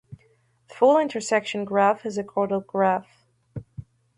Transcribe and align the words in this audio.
The 0.67 0.73
full 0.73 0.97
intersection 0.97 1.63
graph 1.63 2.07
is 2.07 2.17
a 2.17 2.23
chordal 2.23 2.65
graph. 2.65 3.27